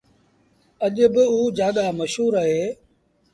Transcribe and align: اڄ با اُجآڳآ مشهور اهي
اڄ 0.85 0.97
با 1.13 1.23
اُجآڳآ 1.35 1.85
مشهور 1.99 2.33
اهي 2.41 2.63